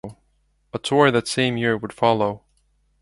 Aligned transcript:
A 0.73 0.79
tour 0.79 1.11
that 1.11 1.27
same 1.27 1.57
year 1.57 1.77
would 1.77 1.93
follow. 1.93 2.43